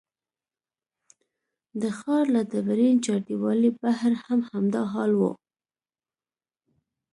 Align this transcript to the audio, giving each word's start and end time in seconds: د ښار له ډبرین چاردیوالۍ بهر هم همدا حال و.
د 1.81 1.83
ښار 1.97 2.25
له 2.35 2.41
ډبرین 2.51 2.95
چاردیوالۍ 3.05 3.71
بهر 3.81 4.13
هم 4.25 4.39
همدا 4.51 4.83
حال 4.93 5.11
و. 5.19 5.21